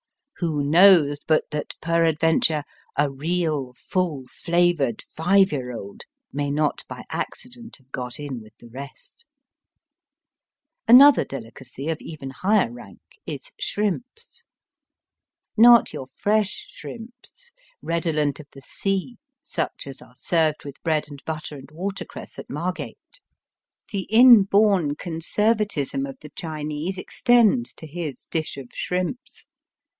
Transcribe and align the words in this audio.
Who 0.37 0.63
knows 0.63 1.19
but 1.27 1.43
that, 1.51 1.75
perad 1.79 2.17
Digitized 2.17 2.63
by 2.97 3.05
VjOOQIC 3.05 3.05
176 3.05 3.05
EAST 3.05 3.05
BY 3.05 3.05
WEST. 3.05 3.05
venture, 3.05 3.05
a 3.05 3.11
real 3.11 3.73
full 3.73 4.23
flavoured 4.27 5.01
five 5.03 5.51
year 5.51 5.71
old 5.71 6.01
may 6.33 6.49
not 6.49 6.83
by 6.87 7.03
accident 7.11 7.75
have 7.77 7.91
got 7.91 8.19
in 8.19 8.41
with 8.41 8.53
the 8.59 8.69
rest? 8.69 9.27
Another 10.87 11.23
delicacy 11.23 11.89
of 11.89 12.01
even 12.01 12.31
higher 12.31 12.71
rank 12.71 12.99
is 13.27 13.51
shrimps. 13.59 14.47
Not 15.55 15.93
your 15.93 16.07
fresh 16.07 16.69
shrimps, 16.71 17.51
redolent 17.83 18.39
of 18.39 18.47
the 18.53 18.61
sea, 18.61 19.17
such 19.43 19.85
as 19.85 20.01
are 20.01 20.15
served 20.15 20.65
with 20.65 20.81
bread 20.81 21.05
and 21.11 21.21
butter 21.27 21.55
and 21.55 21.69
watercress 21.69 22.39
at 22.39 22.49
Margate. 22.49 22.97
The 23.91 24.07
inborn 24.09 24.95
conservatism 24.95 26.07
of 26.07 26.17
the 26.21 26.29
Chinese 26.31 26.97
extends 26.97 27.75
to 27.75 27.85
his 27.85 28.25
dish 28.31 28.57
of 28.57 28.69
shrimps. 28.73 29.45